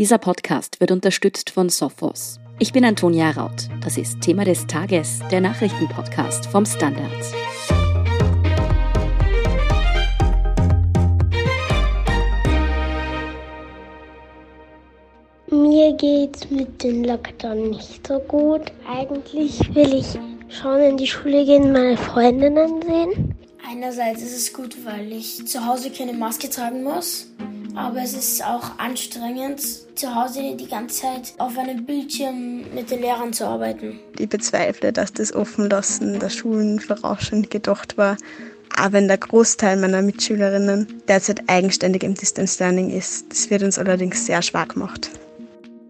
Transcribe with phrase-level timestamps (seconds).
[0.00, 2.40] Dieser Podcast wird unterstützt von Sophos.
[2.58, 3.68] Ich bin Antonia Raut.
[3.84, 7.12] Das ist Thema des Tages, der Nachrichtenpodcast vom Standard.
[15.50, 18.72] Mir geht's mit dem Lockdown nicht so gut.
[18.88, 23.34] Eigentlich will ich schon in die Schule gehen, meine Freundinnen sehen.
[23.70, 27.26] Einerseits ist es gut, weil ich zu Hause keine Maske tragen muss
[27.74, 29.60] aber es ist auch anstrengend,
[29.96, 34.00] zu Hause die ganze Zeit auf einem Bildschirm mit den Lehrern zu arbeiten.
[34.18, 38.16] Ich bezweifle, dass das Offenlassen der Schulen vorausschauend gedacht war.
[38.78, 43.26] Auch wenn der Großteil meiner Mitschülerinnen derzeit eigenständig im Distance Learning ist.
[43.30, 45.10] Das wird uns allerdings sehr schwer gemacht.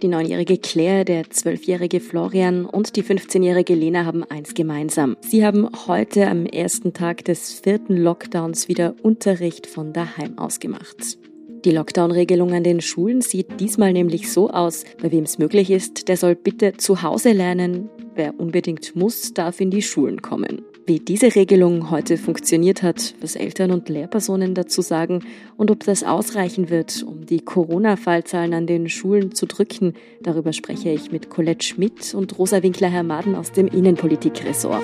[0.03, 5.19] Die neunjährige Claire, der zwölfjährige Florian und die 15-jährige Lena haben eins gemeinsam.
[5.21, 11.19] Sie haben heute am ersten Tag des vierten Lockdowns wieder Unterricht von daheim aus gemacht.
[11.65, 16.09] Die Lockdown-Regelung an den Schulen sieht diesmal nämlich so aus, bei wem es möglich ist,
[16.09, 20.63] der soll bitte zu Hause lernen, wer unbedingt muss, darf in die Schulen kommen.
[20.87, 25.23] Wie diese Regelung heute funktioniert hat, was Eltern und Lehrpersonen dazu sagen
[25.59, 30.89] und ob das ausreichen wird, um die Corona-Fallzahlen an den Schulen zu drücken, darüber spreche
[30.89, 34.83] ich mit Colette Schmidt und Rosa Winkler-Hermaden aus dem Innenpolitikressort.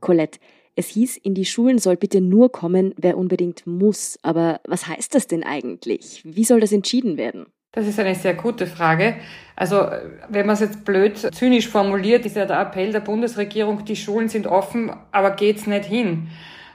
[0.00, 0.38] Colette,
[0.74, 4.18] es hieß, in die Schulen soll bitte nur kommen, wer unbedingt muss.
[4.22, 6.22] Aber was heißt das denn eigentlich?
[6.24, 7.46] Wie soll das entschieden werden?
[7.72, 9.16] Das ist eine sehr gute Frage.
[9.56, 9.86] Also,
[10.28, 14.28] wenn man es jetzt blöd zynisch formuliert, ist ja der Appell der Bundesregierung, die Schulen
[14.28, 16.28] sind offen, aber geht's nicht hin.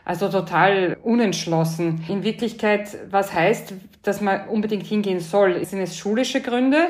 [0.05, 2.03] Also total unentschlossen.
[2.07, 5.63] In Wirklichkeit, was heißt, dass man unbedingt hingehen soll?
[5.65, 6.87] Sind es schulische Gründe?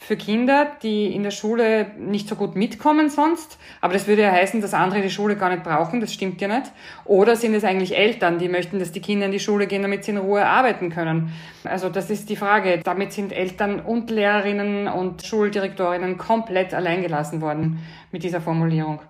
[0.00, 3.58] Für Kinder, die in der Schule nicht so gut mitkommen sonst.
[3.80, 6.00] Aber das würde ja heißen, dass andere die Schule gar nicht brauchen.
[6.00, 6.70] Das stimmt ja nicht.
[7.04, 10.04] Oder sind es eigentlich Eltern, die möchten, dass die Kinder in die Schule gehen, damit
[10.04, 11.32] sie in Ruhe arbeiten können?
[11.64, 12.80] Also das ist die Frage.
[12.82, 17.80] Damit sind Eltern und Lehrerinnen und Schuldirektorinnen komplett alleingelassen worden
[18.12, 19.00] mit dieser Formulierung.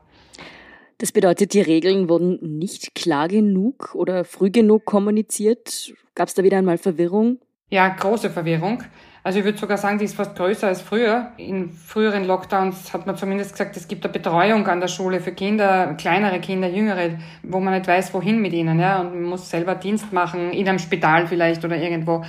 [0.96, 5.92] Das bedeutet, die Regeln wurden nicht klar genug oder früh genug kommuniziert.
[6.16, 7.38] Gab es da wieder einmal Verwirrung?
[7.70, 8.82] Ja, große Verwirrung.
[9.24, 11.32] Also ich würde sogar sagen, die ist fast größer als früher.
[11.36, 15.32] In früheren Lockdowns hat man zumindest gesagt, es gibt eine Betreuung an der Schule für
[15.32, 18.78] Kinder, kleinere Kinder, jüngere, wo man nicht weiß, wohin mit ihnen.
[18.78, 19.00] Ja?
[19.00, 22.24] Und man muss selber Dienst machen, in einem Spital vielleicht oder irgendwo.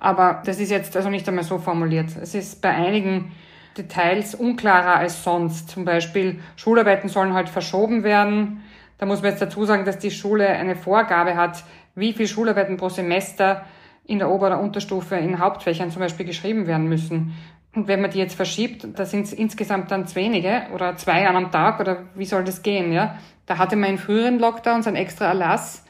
[0.00, 2.10] Aber das ist jetzt also nicht einmal so formuliert.
[2.20, 3.32] Es ist bei einigen
[3.76, 5.70] Details unklarer als sonst.
[5.70, 8.62] Zum Beispiel Schularbeiten sollen halt verschoben werden.
[8.98, 12.76] Da muss man jetzt dazu sagen, dass die Schule eine Vorgabe hat, wie viel Schularbeiten
[12.76, 13.64] pro Semester
[14.06, 17.34] in der Ober- oder Unterstufe in Hauptfächern zum Beispiel geschrieben werden müssen.
[17.74, 21.26] Und wenn man die jetzt verschiebt, da sind es insgesamt dann zu wenige oder zwei
[21.26, 23.18] an am Tag oder wie soll das gehen, ja?
[23.46, 25.84] Da hatte man in früheren Lockdowns ein extra Erlass,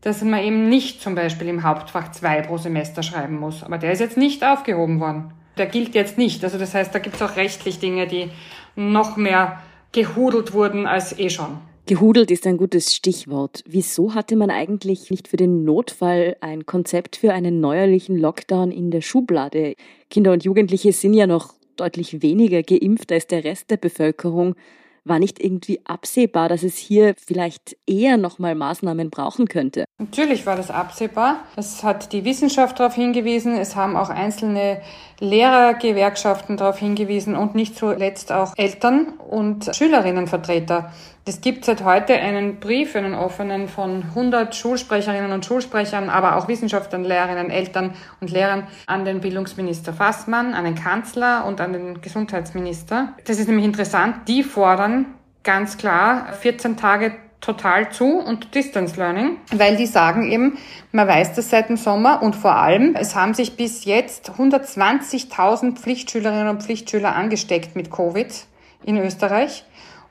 [0.00, 3.62] dass man eben nicht zum Beispiel im Hauptfach zwei pro Semester schreiben muss.
[3.62, 5.32] Aber der ist jetzt nicht aufgehoben worden.
[5.58, 6.42] Der gilt jetzt nicht.
[6.44, 8.30] Also das heißt, da gibt es auch rechtlich Dinge, die
[8.74, 9.62] noch mehr
[9.92, 11.58] gehudelt wurden als eh schon.
[11.88, 13.62] Gehudelt ist ein gutes Stichwort.
[13.64, 18.90] Wieso hatte man eigentlich nicht für den Notfall ein Konzept für einen neuerlichen Lockdown in
[18.90, 19.74] der Schublade?
[20.10, 24.56] Kinder und Jugendliche sind ja noch deutlich weniger geimpft als der Rest der Bevölkerung.
[25.04, 29.84] War nicht irgendwie absehbar, dass es hier vielleicht eher nochmal Maßnahmen brauchen könnte?
[29.98, 31.44] Natürlich war das absehbar.
[31.54, 33.56] Es hat die Wissenschaft darauf hingewiesen.
[33.56, 34.80] Es haben auch einzelne
[35.20, 40.92] Lehrergewerkschaften darauf hingewiesen und nicht zuletzt auch Eltern und Schülerinnenvertreter.
[41.28, 46.46] Es gibt seit heute einen Brief, einen offenen von 100 Schulsprecherinnen und Schulsprechern, aber auch
[46.46, 52.00] Wissenschaftlern, Lehrerinnen, Eltern und Lehrern an den Bildungsminister Fassmann, an den Kanzler und an den
[52.00, 53.08] Gesundheitsminister.
[53.24, 54.28] Das ist nämlich interessant.
[54.28, 55.06] Die fordern
[55.42, 60.58] ganz klar 14 Tage total zu und Distance Learning, weil die sagen eben,
[60.92, 65.74] man weiß das seit dem Sommer und vor allem, es haben sich bis jetzt 120.000
[65.74, 68.32] Pflichtschülerinnen und Pflichtschüler angesteckt mit Covid
[68.84, 69.64] in Österreich.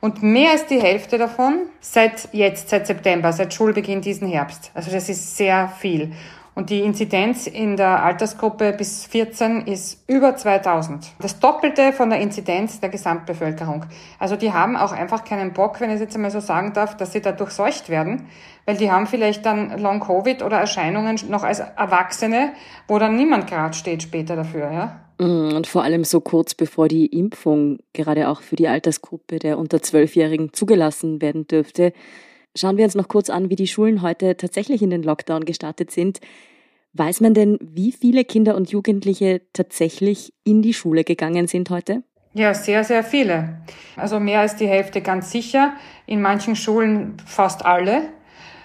[0.06, 4.70] Und mehr als die Hälfte davon seit jetzt, seit September, seit Schulbeginn diesen Herbst.
[4.72, 6.12] Also das ist sehr viel.
[6.54, 11.10] Und die Inzidenz in der Altersgruppe bis 14 ist über 2000.
[11.18, 13.86] Das Doppelte von der Inzidenz der Gesamtbevölkerung.
[14.20, 16.96] Also die haben auch einfach keinen Bock, wenn ich es jetzt einmal so sagen darf,
[16.96, 18.28] dass sie da durchseucht werden,
[18.64, 22.52] weil die haben vielleicht dann Long-Covid oder Erscheinungen noch als Erwachsene,
[22.86, 25.00] wo dann niemand gerade steht später dafür, ja.
[25.18, 29.58] Mm, und vor allem so kurz bevor die Impfung gerade auch für die Altersgruppe der
[29.58, 31.92] unter Zwölfjährigen zugelassen werden dürfte.
[32.54, 35.90] Schauen wir uns noch kurz an, wie die Schulen heute tatsächlich in den Lockdown gestartet
[35.90, 36.20] sind.
[36.94, 42.02] Weiß man denn, wie viele Kinder und Jugendliche tatsächlich in die Schule gegangen sind heute?
[42.32, 43.60] Ja, sehr, sehr viele.
[43.96, 45.74] Also mehr als die Hälfte ganz sicher.
[46.06, 48.08] In manchen Schulen fast alle.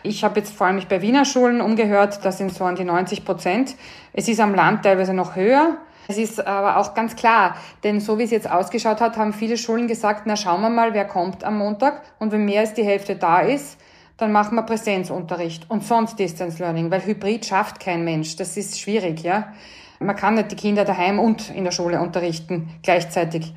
[0.03, 2.83] Ich habe jetzt vor allem mich bei Wiener Schulen umgehört, das sind so an die
[2.83, 3.75] 90 Prozent.
[4.13, 5.77] Es ist am Land teilweise noch höher.
[6.07, 9.57] Es ist aber auch ganz klar, denn so wie es jetzt ausgeschaut hat, haben viele
[9.57, 12.83] Schulen gesagt, na schauen wir mal, wer kommt am Montag und wenn mehr als die
[12.83, 13.77] Hälfte da ist,
[14.17, 18.35] dann machen wir Präsenzunterricht und sonst Distance Learning, weil Hybrid schafft kein Mensch.
[18.35, 19.53] Das ist schwierig, ja.
[19.99, 23.53] Man kann nicht die Kinder daheim und in der Schule unterrichten gleichzeitig.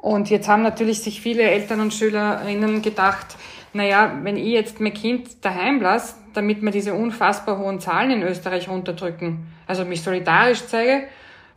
[0.00, 3.36] Und jetzt haben natürlich sich viele Eltern und Schülerinnen gedacht,
[3.72, 8.22] naja, wenn ich jetzt mein Kind daheim lasse, damit wir diese unfassbar hohen Zahlen in
[8.22, 11.04] Österreich runterdrücken, also mich solidarisch zeige,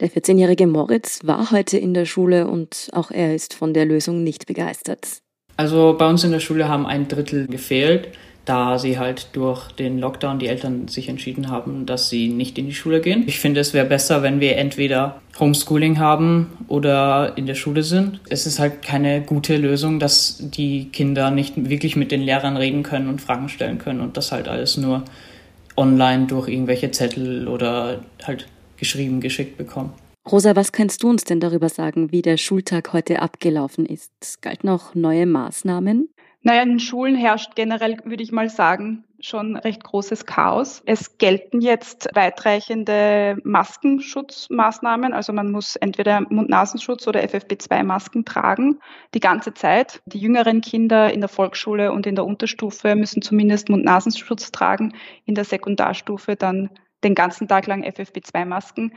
[0.00, 4.24] Der 14-jährige Moritz war heute in der Schule und auch er ist von der Lösung
[4.24, 5.22] nicht begeistert.
[5.56, 8.08] Also bei uns in der Schule haben ein Drittel gefehlt,
[8.44, 12.66] da sie halt durch den Lockdown die Eltern sich entschieden haben, dass sie nicht in
[12.66, 13.24] die Schule gehen.
[13.26, 18.20] Ich finde, es wäre besser, wenn wir entweder Homeschooling haben oder in der Schule sind.
[18.28, 22.82] Es ist halt keine gute Lösung, dass die Kinder nicht wirklich mit den Lehrern reden
[22.82, 25.04] können und Fragen stellen können und das halt alles nur
[25.76, 28.46] online durch irgendwelche Zettel oder halt
[28.76, 29.92] geschrieben geschickt bekommen.
[30.30, 34.40] Rosa, was kannst du uns denn darüber sagen, wie der Schultag heute abgelaufen ist?
[34.40, 36.08] Galten auch neue Maßnahmen?
[36.40, 40.82] Naja, in Schulen herrscht generell, würde ich mal sagen, schon recht großes Chaos.
[40.84, 45.14] Es gelten jetzt weitreichende Maskenschutzmaßnahmen.
[45.14, 48.78] Also man muss entweder Mund-Nasenschutz oder FFP2-Masken tragen
[49.14, 50.02] die ganze Zeit.
[50.04, 54.94] Die jüngeren Kinder in der Volksschule und in der Unterstufe müssen zumindest Mund-Nasenschutz tragen.
[55.24, 56.68] In der Sekundarstufe dann
[57.04, 58.92] den ganzen Tag lang FFP2-Masken.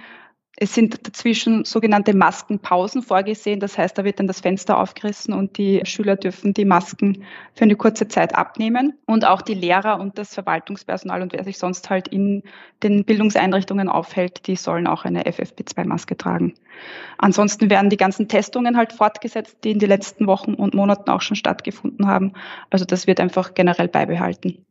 [0.60, 3.60] Es sind dazwischen sogenannte Maskenpausen vorgesehen.
[3.60, 7.24] Das heißt, da wird dann das Fenster aufgerissen und die Schüler dürfen die Masken
[7.54, 8.98] für eine kurze Zeit abnehmen.
[9.06, 12.42] Und auch die Lehrer und das Verwaltungspersonal und wer sich sonst halt in
[12.82, 16.56] den Bildungseinrichtungen aufhält, die sollen auch eine FFP2-Maske tragen.
[17.20, 21.22] Ansonsten werden die ganzen Testungen halt fortgesetzt, die in den letzten Wochen und Monaten auch
[21.22, 22.34] schon stattgefunden haben.
[22.72, 24.66] Also das wird einfach generell beibehalten.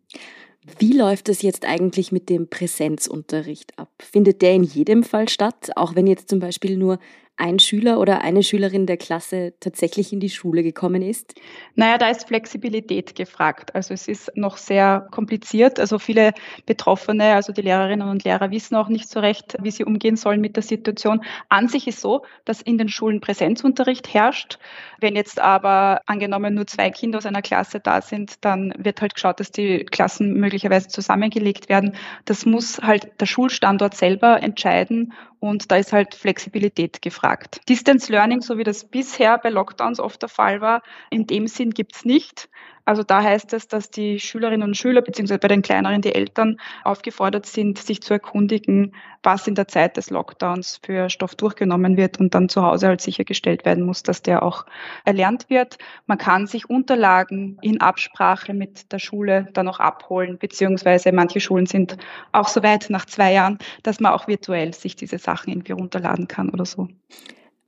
[0.78, 3.90] Wie läuft es jetzt eigentlich mit dem Präsenzunterricht ab?
[4.00, 6.98] Findet der in jedem Fall statt, auch wenn jetzt zum Beispiel nur
[7.37, 11.35] ein Schüler oder eine Schülerin der Klasse tatsächlich in die Schule gekommen ist?
[11.75, 13.75] Naja, da ist Flexibilität gefragt.
[13.75, 15.79] Also es ist noch sehr kompliziert.
[15.79, 16.33] Also viele
[16.65, 20.41] Betroffene, also die Lehrerinnen und Lehrer wissen auch nicht so recht, wie sie umgehen sollen
[20.41, 21.23] mit der Situation.
[21.50, 24.59] An sich ist so, dass in den Schulen Präsenzunterricht herrscht.
[24.99, 29.14] Wenn jetzt aber angenommen nur zwei Kinder aus einer Klasse da sind, dann wird halt
[29.14, 31.97] geschaut, dass die Klassen möglicherweise zusammengelegt werden.
[32.25, 37.61] Das muss halt der Schulstandort selber entscheiden und da ist halt Flexibilität gefragt.
[37.69, 41.71] Distance Learning, so wie das bisher bei Lockdowns oft der Fall war, in dem Sinn
[41.71, 42.49] gibt's nicht.
[42.87, 46.59] Also da heißt es, dass die Schülerinnen und Schüler beziehungsweise bei den kleineren die Eltern
[46.85, 52.21] aufgefordert sind, sich zu erkundigen, was in der Zeit des Lockdowns für Stoff durchgenommen wird
[52.21, 54.66] und dann zu Hause halt sichergestellt werden muss, dass der auch
[55.05, 55.78] erlernt wird.
[56.07, 61.66] Man kann sich Unterlagen in Absprache mit der Schule dann auch abholen, beziehungsweise manche Schulen
[61.66, 61.97] sind
[62.31, 66.28] auch so weit nach zwei Jahren, dass man auch virtuell sich diese Sachen irgendwie runterladen
[66.28, 66.87] kann oder so.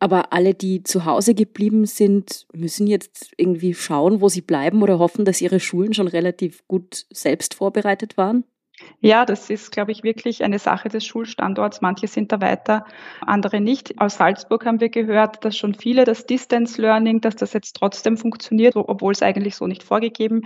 [0.01, 4.99] Aber alle, die zu Hause geblieben sind, müssen jetzt irgendwie schauen, wo sie bleiben oder
[4.99, 8.45] hoffen, dass ihre Schulen schon relativ gut selbst vorbereitet waren?
[9.01, 11.81] Ja, das ist, glaube ich, wirklich eine Sache des Schulstandorts.
[11.81, 12.85] Manche sind da weiter,
[13.21, 14.01] andere nicht.
[14.01, 18.17] Aus Salzburg haben wir gehört, dass schon viele das Distance Learning, dass das jetzt trotzdem
[18.17, 20.43] funktioniert, obwohl es eigentlich so nicht vorgegeben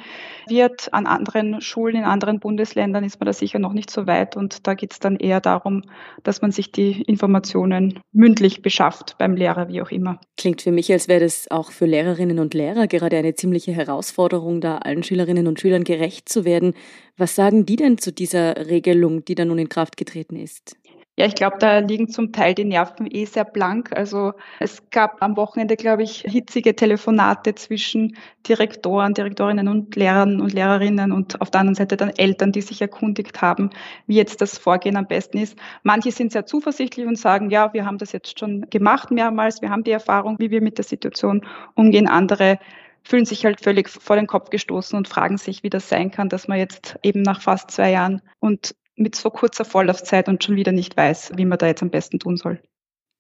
[0.49, 0.93] wird.
[0.93, 4.37] An anderen Schulen in anderen Bundesländern ist man da sicher noch nicht so weit.
[4.37, 5.83] Und da geht es dann eher darum,
[6.23, 10.21] dass man sich die Informationen mündlich beschafft beim Lehrer, wie auch immer.
[10.37, 14.61] Klingt für mich, als wäre das auch für Lehrerinnen und Lehrer gerade eine ziemliche Herausforderung,
[14.61, 16.75] da allen Schülerinnen und Schülern gerecht zu werden.
[17.17, 20.77] Was sagen die denn zu dieser Regelung, die da nun in Kraft getreten ist?
[21.19, 23.91] Ja, ich glaube, da liegen zum Teil die Nerven eh sehr blank.
[23.95, 28.17] Also es gab am Wochenende, glaube ich, hitzige Telefonate zwischen
[28.49, 32.81] Direktoren, Direktorinnen und Lehrern und Lehrerinnen und auf der anderen Seite dann Eltern, die sich
[32.81, 33.69] erkundigt haben,
[34.07, 35.59] wie jetzt das Vorgehen am besten ist.
[35.83, 39.69] Manche sind sehr zuversichtlich und sagen, ja, wir haben das jetzt schon gemacht mehrmals, wir
[39.69, 42.09] haben die Erfahrung, wie wir mit der Situation umgehen.
[42.09, 42.59] Andere
[43.05, 46.29] fühlen sich halt völlig vor den Kopf gestoßen und fragen sich, wie das sein kann,
[46.29, 50.57] dass man jetzt eben nach fast zwei Jahren und mit so kurzer Vorlaufzeit und schon
[50.57, 52.61] wieder nicht weiß, wie man da jetzt am besten tun soll.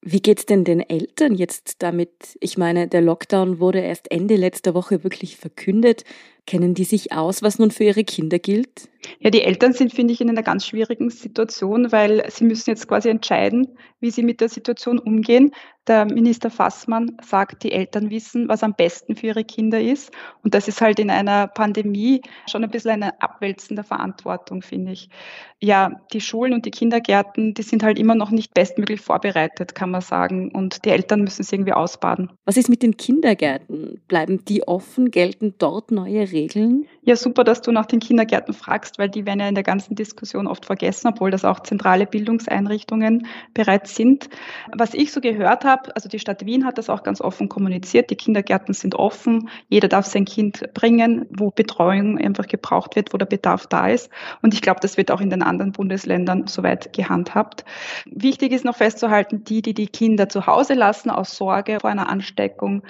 [0.04, 2.36] Wie geht's denn den Eltern jetzt damit?
[2.40, 6.02] Ich meine, der Lockdown wurde erst Ende letzter Woche wirklich verkündet.
[6.46, 8.88] Kennen die sich aus, was nun für ihre Kinder gilt?
[9.20, 12.88] Ja, die Eltern sind, finde ich, in einer ganz schwierigen Situation, weil sie müssen jetzt
[12.88, 15.52] quasi entscheiden, wie sie mit der Situation umgehen.
[15.88, 20.12] Der Minister Fassmann sagt, die Eltern wissen, was am besten für ihre Kinder ist.
[20.44, 25.08] Und das ist halt in einer Pandemie schon ein bisschen eine abwälzende Verantwortung, finde ich.
[25.61, 29.90] Ja, die Schulen und die Kindergärten, die sind halt immer noch nicht bestmöglich vorbereitet, kann
[29.90, 30.52] man sagen.
[30.52, 32.30] Und die Eltern müssen es irgendwie ausbaden.
[32.44, 34.00] Was ist mit den Kindergärten?
[34.06, 35.11] Bleiben die offen?
[35.11, 36.86] Gelten dort neue Regeln?
[37.02, 39.94] Ja, super, dass du nach den Kindergärten fragst, weil die werden ja in der ganzen
[39.94, 44.28] Diskussion oft vergessen, obwohl das auch zentrale Bildungseinrichtungen bereits sind.
[44.74, 48.10] Was ich so gehört habe, also die Stadt Wien hat das auch ganz offen kommuniziert,
[48.10, 53.18] die Kindergärten sind offen, jeder darf sein Kind bringen, wo Betreuung einfach gebraucht wird, wo
[53.18, 54.10] der Bedarf da ist.
[54.42, 57.64] Und ich glaube, das wird auch in den anderen Bundesländern soweit gehandhabt.
[58.06, 62.08] Wichtig ist noch festzuhalten, die, die die Kinder zu Hause lassen aus Sorge vor einer
[62.08, 62.82] Ansteckung,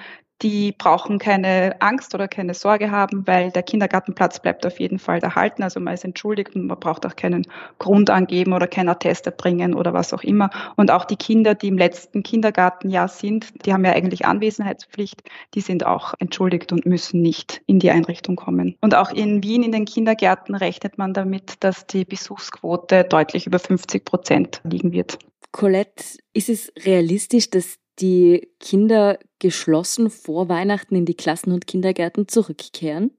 [0.43, 5.21] die brauchen keine Angst oder keine Sorge haben, weil der Kindergartenplatz bleibt auf jeden Fall
[5.21, 5.63] erhalten.
[5.63, 7.47] Also man ist entschuldigt und man braucht auch keinen
[7.79, 10.51] Grund angeben oder keinen Attest erbringen oder was auch immer.
[10.77, 15.23] Und auch die Kinder, die im letzten Kindergartenjahr sind, die haben ja eigentlich Anwesenheitspflicht,
[15.55, 18.77] die sind auch entschuldigt und müssen nicht in die Einrichtung kommen.
[18.81, 23.59] Und auch in Wien in den Kindergärten rechnet man damit, dass die Besuchsquote deutlich über
[23.59, 25.19] 50 Prozent liegen wird.
[25.53, 32.29] Colette, ist es realistisch, dass die Kinder geschlossen vor Weihnachten in die Klassen und Kindergärten
[32.29, 33.13] zurückkehren?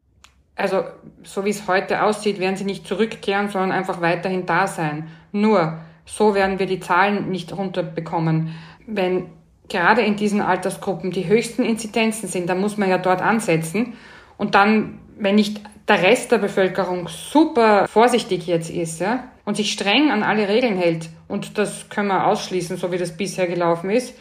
[0.56, 0.84] Also,
[1.24, 5.10] so wie es heute aussieht, werden sie nicht zurückkehren, sondern einfach weiterhin da sein.
[5.32, 8.54] Nur, so werden wir die Zahlen nicht runterbekommen.
[8.86, 9.30] Wenn
[9.70, 13.94] gerade in diesen Altersgruppen die höchsten Inzidenzen sind, dann muss man ja dort ansetzen.
[14.38, 19.72] Und dann, wenn nicht der Rest der Bevölkerung super vorsichtig jetzt ist, ja, und sich
[19.72, 23.90] streng an alle Regeln hält, und das können wir ausschließen, so wie das bisher gelaufen
[23.90, 24.13] ist,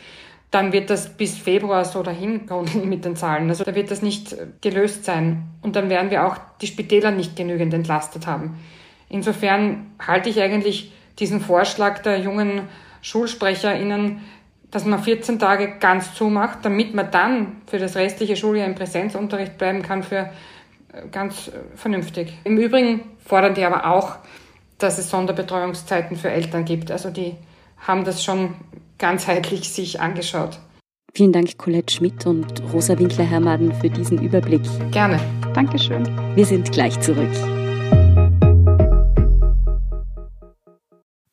[0.53, 3.49] dann wird das bis Februar so dahin gehen mit den Zahlen.
[3.49, 5.49] Also da wird das nicht gelöst sein.
[5.63, 8.59] Und dann werden wir auch die Spitäler nicht genügend entlastet haben.
[9.09, 12.63] Insofern halte ich eigentlich diesen Vorschlag der jungen
[13.01, 14.21] SchulsprecherInnen,
[14.71, 19.59] dass man 14 Tage ganz zumacht, damit man dann für das restliche Schuljahr im Präsenzunterricht
[19.59, 20.31] bleiben kann, für
[20.93, 22.33] äh, ganz äh, vernünftig.
[22.45, 24.17] Im Übrigen fordern die aber auch,
[24.79, 26.91] dass es Sonderbetreuungszeiten für Eltern gibt.
[26.91, 27.37] Also die
[27.79, 28.55] haben das schon
[29.03, 30.61] ganzheitlich sich angeschaut.
[31.13, 34.63] Vielen Dank, Colette Schmidt und Rosa Winkler-Hermaden, für diesen Überblick.
[34.93, 35.21] Gerne.
[35.55, 36.07] Dankeschön.
[36.37, 37.29] Wir sind gleich zurück.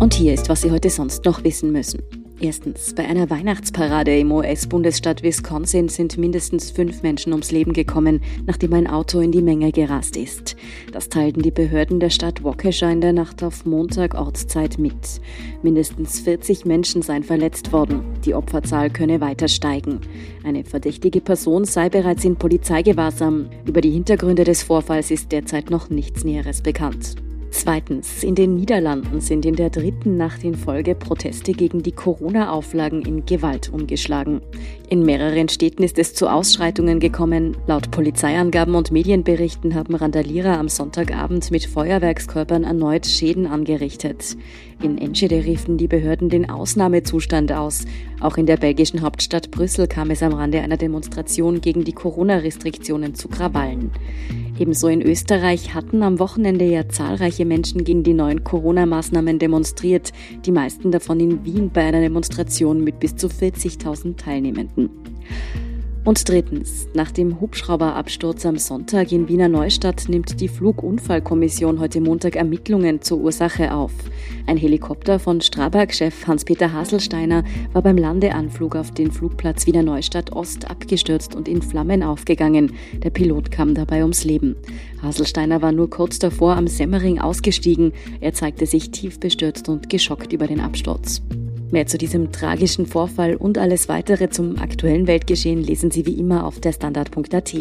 [0.00, 2.00] Und hier ist, was Sie heute sonst noch wissen müssen.
[2.40, 8.74] Erstens, bei einer Weihnachtsparade im US-Bundesstaat Wisconsin sind mindestens fünf Menschen ums Leben gekommen, nachdem
[8.74, 10.54] ein Auto in die Menge gerast ist.
[10.92, 15.20] Das teilten die Behörden der Stadt Waukesha in der Nacht auf Montag Ortszeit mit.
[15.64, 18.04] Mindestens 40 Menschen seien verletzt worden.
[18.24, 20.00] Die Opferzahl könne weiter steigen.
[20.44, 23.50] Eine verdächtige Person sei bereits in Polizeigewahrsam.
[23.66, 27.16] Über die Hintergründe des Vorfalls ist derzeit noch nichts Näheres bekannt.
[27.60, 33.02] Zweitens, in den Niederlanden sind in der dritten Nacht in Folge Proteste gegen die Corona-Auflagen
[33.02, 34.42] in Gewalt umgeschlagen.
[34.88, 37.56] In mehreren Städten ist es zu Ausschreitungen gekommen.
[37.66, 44.36] Laut Polizeiangaben und Medienberichten haben Randalierer am Sonntagabend mit Feuerwerkskörpern erneut Schäden angerichtet.
[44.80, 47.84] In Enschede riefen die Behörden den Ausnahmezustand aus.
[48.20, 53.16] Auch in der belgischen Hauptstadt Brüssel kam es am Rande einer Demonstration gegen die Corona-Restriktionen
[53.16, 53.90] zu Krawallen.
[54.58, 60.12] Ebenso in Österreich hatten am Wochenende ja zahlreiche Menschen gegen die neuen Corona-Maßnahmen demonstriert,
[60.44, 64.90] die meisten davon in Wien bei einer Demonstration mit bis zu 40.000 Teilnehmenden.
[66.08, 72.34] Und drittens, nach dem Hubschrauberabsturz am Sonntag in Wiener Neustadt nimmt die Flugunfallkommission heute Montag
[72.34, 73.92] Ermittlungen zur Ursache auf.
[74.46, 80.70] Ein Helikopter von Strabag-Chef Hans-Peter Haselsteiner war beim Landeanflug auf den Flugplatz Wiener Neustadt Ost
[80.70, 82.72] abgestürzt und in Flammen aufgegangen.
[83.02, 84.56] Der Pilot kam dabei ums Leben.
[85.02, 87.92] Haselsteiner war nur kurz davor am Semmering ausgestiegen.
[88.22, 91.20] Er zeigte sich tief bestürzt und geschockt über den Absturz.
[91.70, 96.46] Mehr zu diesem tragischen Vorfall und alles weitere zum aktuellen Weltgeschehen lesen Sie wie immer
[96.46, 97.54] auf der Standard.at.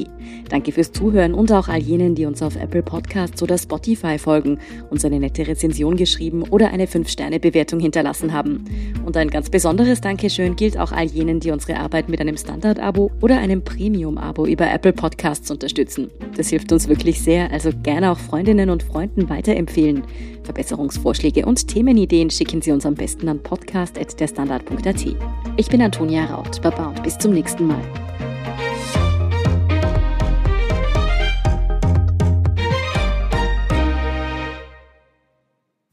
[0.48, 4.60] Danke fürs Zuhören und auch all jenen, die uns auf Apple Podcasts oder Spotify folgen,
[4.90, 8.64] uns eine nette Rezension geschrieben oder eine 5-Sterne-Bewertung hinterlassen haben.
[9.06, 13.12] Und ein ganz besonderes Dankeschön gilt auch all jenen, die unsere Arbeit mit einem Standard-Abo
[13.20, 16.10] oder einem Premium-Abo über Apple Podcasts unterstützen.
[16.38, 20.04] Das hilft uns wirklich sehr, also gerne auch Freundinnen und Freunden weiterempfehlen.
[20.48, 25.06] Verbesserungsvorschläge und Themenideen schicken Sie uns am besten an podcast.derstandard.at.
[25.58, 26.62] Ich bin Antonia Raut.
[26.62, 27.82] Baba und bis zum nächsten Mal.